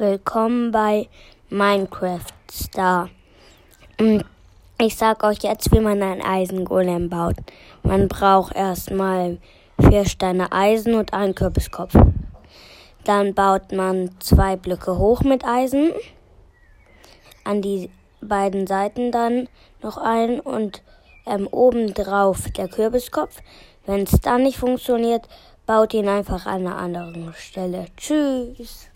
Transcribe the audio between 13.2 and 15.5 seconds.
baut man zwei Blöcke hoch mit